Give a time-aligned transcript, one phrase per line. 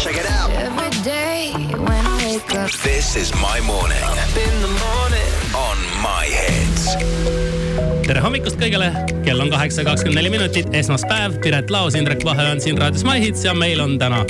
[0.00, 0.50] Check it out.
[0.52, 2.70] Every day when I wake up.
[2.84, 3.98] This is my morning.
[4.46, 5.32] In the morning.
[5.58, 6.86] On my hits.
[8.06, 8.92] tere hommikust kõigile,
[9.26, 13.18] kell on kaheksa kakskümmend neli minutit, esmaspäev, Piret Laos, Indrek Vahe on siin raadios My
[13.20, 14.22] Hits ja meil on täna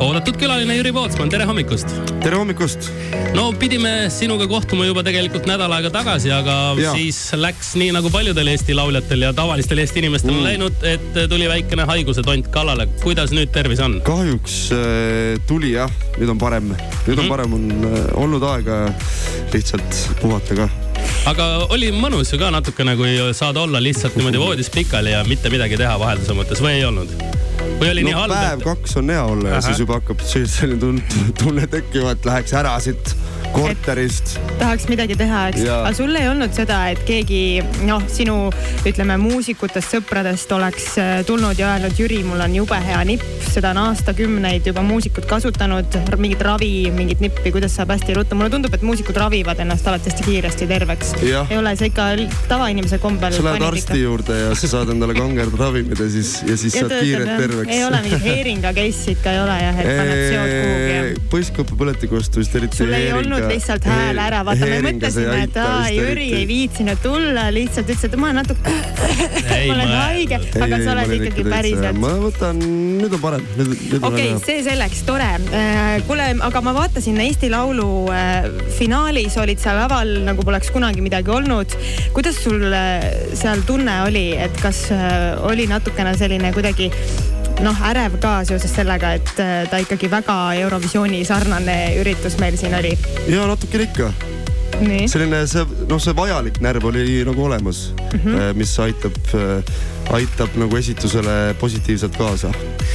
[0.00, 1.90] oodatud külaline Jüri Pootsman, tere hommikust.
[2.22, 2.88] tere hommikust!
[3.36, 6.92] no pidime sinuga kohtuma juba tegelikult nädal aega tagasi, aga ja.
[6.96, 10.38] siis läks nii nagu paljudel Eesti lauljatel ja tavalistel Eesti inimestel mm.
[10.38, 12.88] on läinud, et tuli väikene haiguse tont kallale.
[13.02, 13.98] kuidas nüüd tervis on?
[14.06, 17.18] kahjuks äh, tuli jah, nüüd on parem, nüüd mm -hmm.
[17.18, 17.34] on mhm.
[17.34, 18.80] parem, on äh, olnud aega
[19.52, 20.70] lihtsalt puhata ka
[21.30, 25.50] aga oli mõnus ju ka natukene, kui saad olla lihtsalt niimoodi voodis pikali ja mitte
[25.50, 27.14] midagi teha vahelduse mõttes või ei olnud?
[27.82, 28.34] Või oli no, nii halb?
[28.36, 29.66] päev-kaks on hea olla ja Aha.
[29.68, 30.94] siis juba hakkab selline
[31.40, 33.14] tunne tekkima, et läheks ära siit
[33.52, 34.36] korterist.
[34.58, 35.64] tahaks midagi teha, eks.
[35.74, 38.36] aga sul ei olnud seda, et keegi noh, sinu
[38.88, 43.72] ütleme muusikutest, sõpradest oleks äh, tulnud ja öelnud, Jüri, mul on jube hea nipp, seda
[43.74, 48.38] on aastakümneid juba muusikud kasutanud, mingit ravi, mingit nippi, kuidas saab hästi ruttu.
[48.38, 51.14] mulle tundub, et muusikud ravivad ennast alati hästi kiiresti terveks.
[51.22, 52.08] ei ole see ikka
[52.50, 53.34] tavainimese kombel.
[53.36, 56.86] sa lähed arsti juurde ja sa saad endale kanged ravimid ja siis, ja siis ja
[56.86, 57.74] saad kiirelt terveks.
[57.76, 61.28] ei ole mingit heeringa case'i ikka ei ole jah, et paned seod kuhugi.
[61.32, 62.82] põsskoppa põletiku vastu vist eriti.
[62.82, 67.00] sul ei olnud kuulnud lihtsalt hääle ära, vaata me mõtlesime, et aa, Jüri ei viitsinud
[67.02, 68.74] tulla, lihtsalt ütles, et ma olen natuke,
[69.68, 72.00] ma olen haige, aga sa oled ikkagi päriselt.
[72.02, 72.62] ma võtan,
[73.02, 73.46] nüüd on parem.
[73.58, 75.30] okei okay,, see selleks, tore.
[75.52, 78.48] Äh, kuule, aga ma vaatasin Eesti Laulu äh,
[78.78, 81.76] finaalis olid sa laval nagu poleks kunagi midagi olnud.
[82.16, 83.06] kuidas sul äh,
[83.38, 84.84] seal tunne oli, et kas
[85.48, 86.90] oli natukene selline kuidagi
[87.62, 92.74] noh, ärev ka seoses sellega, et äh, ta ikkagi väga Eurovisiooni sarnane üritus meil siin
[92.78, 92.94] oli.
[93.30, 94.12] ja natukene ikka.
[95.10, 98.54] selline see noh, see vajalik närv oli nagu olemas mm, -hmm.
[98.58, 99.74] mis aitab, äh,
[100.10, 102.50] aitab nagu esitusele positiivselt kaasa.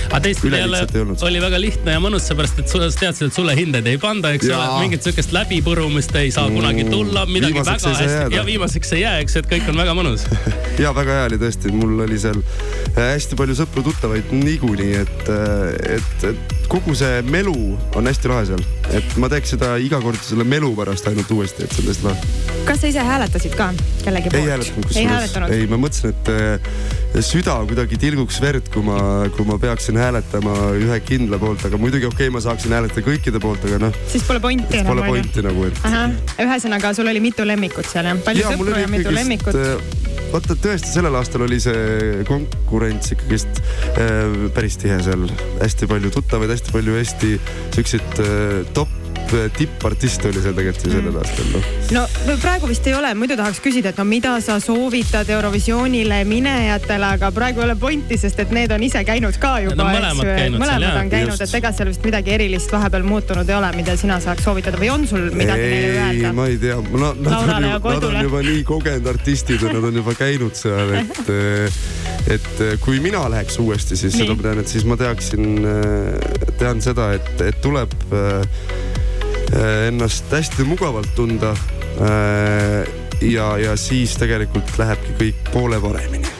[0.10, 0.84] Aga teistpidi jälle
[1.28, 4.50] oli väga lihtne ja mõnus, seepärast et sa teadsid, et sulle hindeid ei panda, eks
[4.50, 9.02] ole, mingit sihukest läbipõrumist ei saa mm, kunagi tulla, midagi väga hästi ja viimaseks ei
[9.04, 10.28] jää, eks, et kõik on väga mõnus.
[10.78, 15.96] Ja väga hea oli tõesti, mul oli seal äh, hästi palju sõpru-tuttavaid niikuinii, et, äh,
[15.98, 17.56] et, et kogu see melu
[17.98, 18.62] on hästi lahe seal,
[18.94, 22.12] et ma teeks seda iga kord selle melu pärast ainult uuesti, et see on tõesti
[22.12, 22.47] lahe.
[22.68, 23.70] Kas sa ise hääletasid ka
[24.04, 24.42] kellegi poolt?
[24.44, 28.98] ei hääletanud kusjuures, ei, ma mõtlesin, et äh, süda kuidagi tilguks verd, kui ma,
[29.36, 33.42] kui ma peaksin hääletama ühe kindla poolt, aga muidugi okei okay,, ma saaksin hääletada kõikide
[33.44, 34.02] poolt, aga noh.
[34.12, 34.92] siis pole pointi enam.
[34.92, 36.36] Pole pointi nagu, et.
[36.44, 38.20] ühesõnaga, sul oli mitu lemmikut seal jah?
[38.28, 39.56] palju ja, sõpru ja mitu lemmikut?
[39.56, 43.64] Äh, vaata tõesti, sellel aastal oli see konkurents ikkagist
[43.96, 45.28] äh, päris tihe seal,
[45.64, 47.36] hästi palju tuttavaid, hästi palju Eesti
[47.78, 48.97] siukseid äh, top
[49.58, 51.20] tippartist oli seal tegelikult ju sellel mm.
[51.22, 52.16] aastal noh.
[52.28, 57.12] no praegu vist ei ole, muidu tahaks küsida, et no mida sa soovitad Eurovisioonile minejatele,
[57.18, 59.88] aga praegu ei ole pointi, sest et need on ise käinud ka juba.
[59.90, 63.58] mõlemad käinud mõlemad seal, on käinud, et ega seal vist midagi erilist vahepeal muutunud ei
[63.58, 66.34] ole, mida sina saaks soovitada või on sul midagi neile öelda?
[66.38, 69.90] ma ei tea, no, nad, on juba, nad on juba nii kogenud artistid ja nad
[69.92, 71.34] on juba käinud seal, et
[72.28, 74.26] et kui mina läheks uuesti, siis nii.
[74.26, 75.46] seda ma tean, et siis ma teaksin,
[76.60, 78.77] tean seda, et, et tuleb Äh,
[79.56, 81.54] ennast hästi mugavalt tunda.
[81.98, 82.88] Äh,
[83.22, 86.38] ja, ja siis tegelikult lähebki kõik poole paremini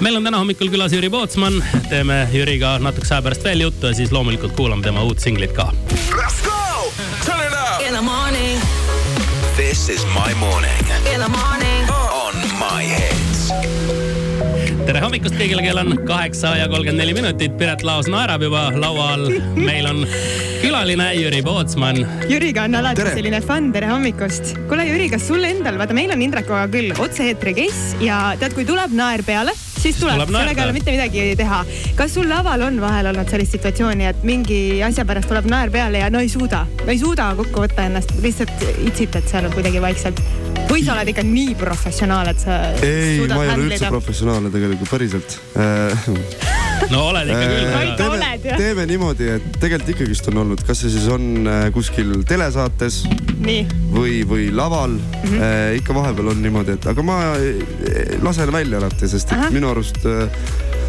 [0.00, 1.58] meil on täna hommikul külas Jüri Pootsman,
[1.90, 5.70] teeme Jüriga natukese aja pärast veel juttu ja siis loomulikult kuulame tema uut singlit ka.
[6.16, 6.92] Let's go,
[7.24, 7.84] turn it up.
[7.86, 8.60] In the morning.
[9.56, 10.80] This is my morning.
[11.14, 11.59] In the morning.
[15.10, 17.56] Hommikust kõigile, kell on kaheksa ja kolmkümmend neli minutit.
[17.58, 19.24] Piret Laos naerab juba laua all.
[19.58, 20.04] meil on
[20.60, 21.98] külaline Jüri Pootsman.
[22.30, 23.16] Jüriga on alati tere.
[23.16, 24.52] selline fun, tere hommikust.
[24.70, 28.62] kuule Jüri, kas sul endal, vaata meil on Indrekuga küll otse-eetri case ja tead, kui
[28.68, 31.64] tuleb naer peale, siis tuleb, tuleb, sellega ei ole mitte midagi teha.
[31.98, 36.04] kas sul laval on vahel olnud sellist situatsiooni, et mingi asja pärast tuleb naer peale
[36.04, 40.22] ja no ei suuda, no ei suuda kokku võtta ennast, lihtsalt itsitad seal kuidagi vaikselt?
[40.70, 42.58] Või sa oled ikka nii professionaal, et sa.
[42.86, 45.36] ei, ma ei ole üldse professionaalne tegelikult, päriselt
[46.92, 47.66] no oled ikka küll.
[47.66, 52.20] Äh, teeme, teeme niimoodi, et tegelikult ikkagist on olnud, kas see siis on äh, kuskil
[52.28, 53.02] telesaates
[53.40, 53.66] nii.
[53.92, 55.26] või, või laval mm.
[55.26, 55.78] -hmm.
[55.80, 57.20] ikka vahepeal on niimoodi, et aga ma
[58.24, 59.52] lasen välja alati, sest et Aha.
[59.54, 60.06] minu arust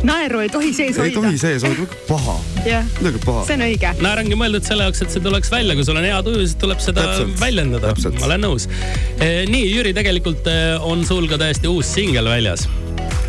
[0.08, 1.10] naeru ei tohi sees hoida.
[1.10, 2.86] ei tohi sees hoida, paha yeah..
[3.00, 3.46] midagi paha.
[3.48, 3.94] see on õige.
[4.02, 6.58] naer ongi mõeldud selle jaoks, et see tuleks välja, kui sul on hea tuju, siis
[6.62, 7.36] tuleb seda Täpselt.
[7.42, 7.94] väljendada.
[8.20, 8.70] ma olen nõus.
[9.22, 10.48] nii, Jüri, tegelikult
[10.88, 12.68] on sul ka täiesti uus singel väljas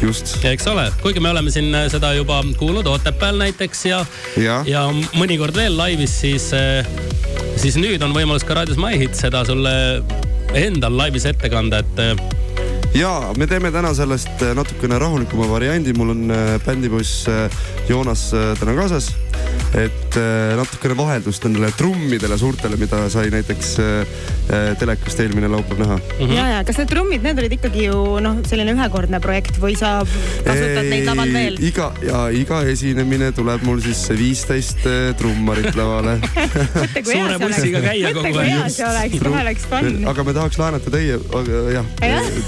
[0.03, 0.35] just.
[0.45, 4.03] eks ole, kuigi me oleme siin äh, seda juba kuulnud Otepääl näiteks ja,
[4.41, 6.51] ja., ja mõnikord veel laivis, siis,
[7.61, 9.75] siis nüüd on võimalus ka raadios My Hit seda sulle
[10.59, 12.41] endal laivis ette kanda, et
[12.94, 16.33] ja me teeme täna sellest natukene rahulikuma variandi, mul on
[16.67, 17.27] bändipoiss
[17.89, 18.31] Joonas
[18.61, 19.12] täna kaasas
[19.73, 23.75] et äh, natukene vaheldust nendele trummidele suurtele, mida sai näiteks
[24.79, 26.27] telekast eelmine laupäev näha mm.
[26.27, 26.35] -hmm.
[26.37, 29.95] ja, ja kas need trummid, need olid ikkagi ju noh, selline ühekordne projekt või sa
[30.45, 31.57] kasutad Ei, neid laval veel?
[31.63, 34.85] iga ja iga esinemine tuleb mul siis viisteist
[35.19, 36.19] trummarit lavale
[37.13, 38.33] suure bussiga käia kogu aeg.
[38.33, 40.09] mõtle, kui hea see oleks, kohe oleks fun.
[40.13, 41.19] aga me tahaks laenata teie,
[41.75, 41.93] jah,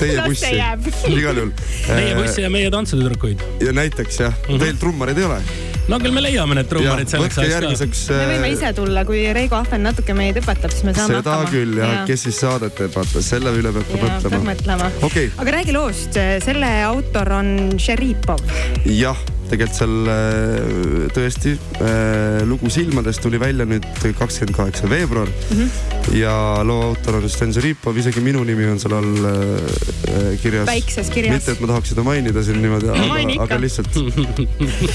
[0.00, 0.56] teie bussi
[1.20, 1.52] igal juhul.
[1.90, 3.46] meie bussi ja meie tantsutüdrukuid.
[3.64, 4.66] ja näiteks jah mm, -hmm.
[4.66, 5.40] teil trummareid ei ole?
[5.88, 8.18] No küll me leiame need trummarid selleks ajaks ka.
[8.18, 11.50] me võime ise tulla, kui Reigo Ahven natuke meid õpetab, siis me saame seda hakkama.
[11.50, 14.34] seda küll jah ja., kes siis saadet teeb, vaata selle üle peab ka mõtlema.
[14.36, 15.30] peab mõtlema okay..
[15.44, 18.44] aga räägi loost, selle autor on Šeripov.
[18.88, 19.24] jah
[19.54, 23.86] tegelikult seal äh, tõesti äh, lugu Silmadest tuli välja nüüd
[24.18, 25.60] kakskümmend kaheksa veebruar mm.
[25.60, 26.16] -hmm.
[26.18, 26.34] ja
[26.66, 30.66] loo autor on Sten Zuripov, isegi minu nimi on seal all äh, kirjas.
[30.66, 31.38] väikses kirjas.
[31.38, 33.94] mitte, et ma tahaks seda mainida siin niimoodi, aga, aga lihtsalt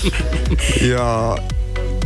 [0.94, 1.08] ja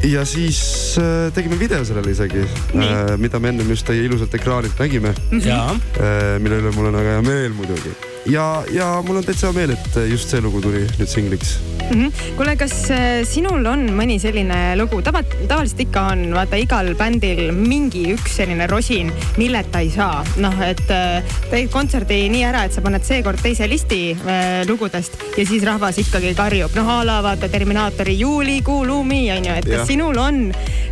[0.04, 2.44] ja siis äh, tegime video sellele isegi,
[2.76, 5.16] äh, mida me ennem just teie ilusalt ekraanilt nägime.
[5.34, 9.58] Äh, mille üle mul on väga hea meel muidugi ja, ja mul on täitsa hea
[9.58, 11.58] meel, et just see lugu tuli nüüd singliks
[11.90, 12.36] mm -hmm..
[12.38, 17.52] kuule, kas äh, sinul on mõni selline lugu, tava, tavaliselt ikka on vaata igal bändil
[17.52, 20.24] mingi üks selline rosin, milleta ei saa.
[20.38, 25.20] noh, et äh, teed kontserdi nii ära, et sa paned seekord teise listi äh, lugudest
[25.38, 26.76] ja siis rahvas ikkagi karjub.
[26.76, 29.86] noh a la vaata Terminaatori juulikuu lumi on ju, et kas ja.
[29.86, 30.42] sinul on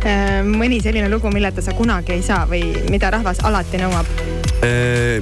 [0.04, 4.06] äh, mõni selline lugu, milleta sa kunagi ei saa või mida rahvas alati nõuab?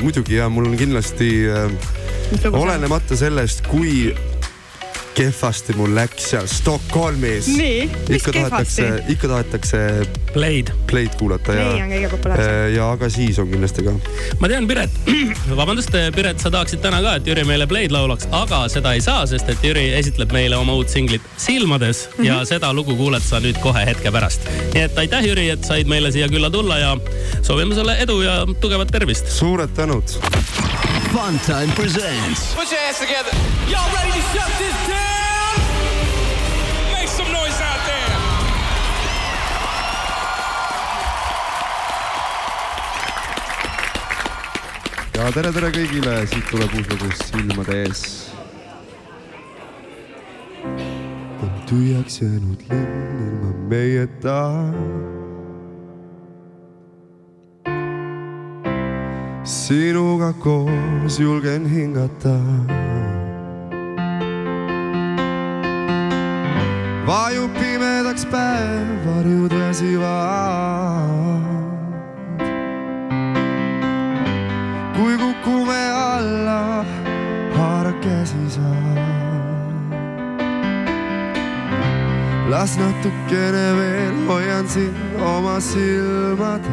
[0.03, 2.00] muidugi ja mul on kindlasti äh
[2.53, 4.15] olenemata sellest, kui
[5.15, 7.49] kehvasti mul läks seal Stockholmis.
[7.57, 8.87] nii, mis ikka kehvasti?
[9.09, 9.79] ikka tahetakse
[10.33, 11.65] Play'd, Play'd kuulata ja.
[11.65, 12.55] Play on kõige populaarsem.
[12.55, 13.95] Äh, ja aga siis on kindlasti ka.
[14.41, 14.95] ma tean, Piret,
[15.61, 19.27] vabandust, Piret, sa tahaksid täna ka, et Jüri meile Play'd laulaks, aga seda ei saa,
[19.31, 22.29] sest et Jüri esitleb meile oma uut singlit Silmades mm -hmm.
[22.29, 24.47] ja seda lugu kuuled sa nüüd kohe hetke pärast.
[24.75, 26.97] nii et aitäh, Jüri, et said meile siia külla tulla ja
[27.43, 29.31] soovime sulle edu ja tugevat tervist.
[29.31, 30.05] suured tänud.
[31.13, 32.55] Funtime presents.
[32.55, 33.35] Put your hands together.
[33.69, 35.10] Y'all ready to shut this down?
[45.31, 48.00] Tere, tere kõigile, siit tuleb uus lugu silmade ees.
[51.41, 54.41] on tühjaks jäänud linn ilma meieta
[59.44, 62.35] sinuga koos julgen hingata.
[67.06, 71.00] vajub pimedaks päev, varjud väsivad.
[78.50, 78.61] Käsi sa.
[82.50, 86.67] las natukene veel hoian sind oma silmades.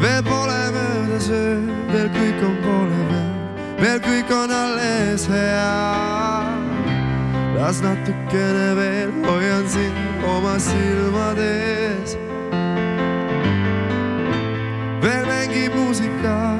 [0.00, 1.60] veel pole möödas öö,
[1.92, 3.30] veel kõik on poole peal,
[3.80, 6.44] veel kõik on alles hea.
[7.56, 12.16] las natukene veel hoian sind oma silmade ees.
[15.02, 16.51] veel mängib muusika,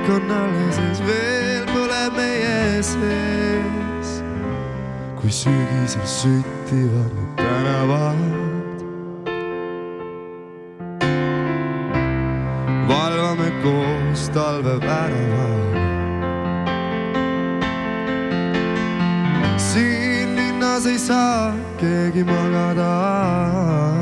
[0.00, 4.12] kõik on alles ees, veel põleb meie sees.
[5.20, 8.20] kui sügisel süttivad need tänavad.
[12.88, 15.58] valvame koos talveväraval.
[19.56, 23.99] siin linnas ei saa keegi magada.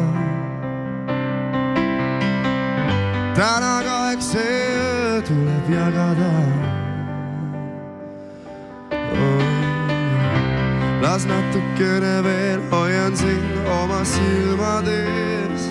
[5.69, 6.33] Tuleb jagada
[11.03, 15.69] las natukene veel hoian sind oma silmade ees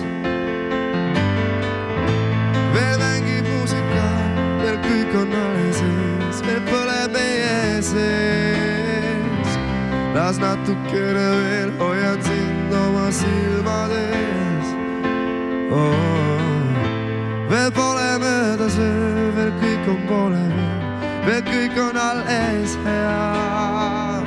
[4.78, 9.50] kõik on alles ees, veel põleb meie sees.
[10.14, 14.68] las natukene veel hoian sind oma silmade ees
[15.72, 16.68] oh..
[17.50, 20.80] veel pole möödas öö, veel kõik on poole peal,
[21.26, 24.22] veel kõik on alles hea.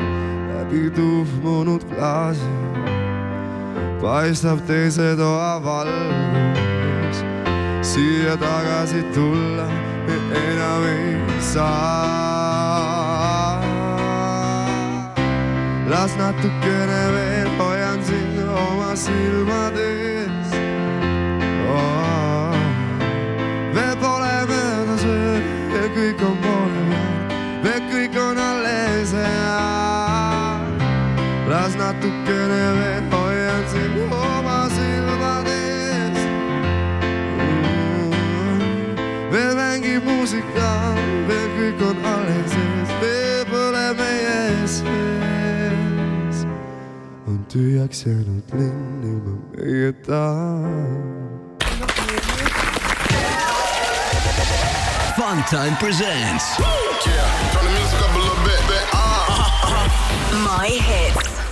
[0.52, 2.52] läbi tuhmunud klaasi
[4.02, 7.24] paistab teise toa valgus,
[7.82, 9.68] siia tagasi tulla
[10.46, 12.32] enam ei saa.
[15.92, 19.71] las natukene veel hoian sind oma silmades
[32.02, 36.20] natukene veel hoian sind oma silmade ees
[37.38, 38.12] mm..
[39.32, 40.72] veel mängib muusika,
[41.30, 46.38] veel kõik on alles ees, veel põleb meie sees.
[47.30, 50.24] on tühjaks jäänud linn ilma meieta.
[55.16, 56.58] Funtime presents.
[56.58, 58.62] Yeah, turn the music up a little bit.
[58.68, 58.86] bit.
[58.92, 58.98] Uh.
[60.50, 61.51] My hits.